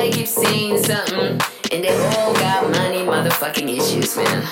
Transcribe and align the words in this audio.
I 0.00 0.10
keep 0.10 0.26
seeing 0.26 0.82
something. 0.82 1.38
And 1.72 1.84
they 1.84 1.94
all 2.16 2.32
got 2.32 2.70
money 2.70 3.00
motherfucking 3.00 3.68
issues, 3.68 4.16
man. 4.16 4.46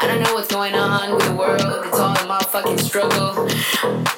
I 0.00 0.06
don't 0.06 0.22
know 0.22 0.32
what's 0.32 0.48
going 0.48 0.74
on 0.74 1.14
with 1.14 1.26
the 1.26 1.34
world. 1.34 1.60
It's 1.60 1.98
all 1.98 2.14
a 2.14 2.20
motherfucking 2.20 2.80
struggle. 2.80 4.13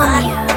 아. 0.00 0.47